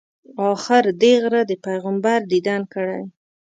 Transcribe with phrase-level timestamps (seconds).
[0.51, 3.01] آخر دې غره د پیغمبر دیدن کړی.